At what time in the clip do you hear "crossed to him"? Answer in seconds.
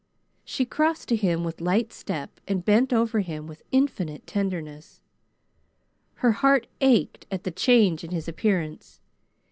0.65-1.43